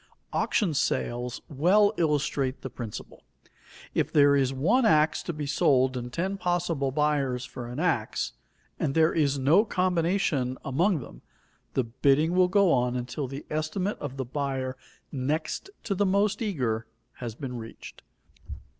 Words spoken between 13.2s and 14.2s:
the estimate of